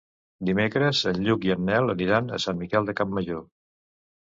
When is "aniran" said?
1.95-2.33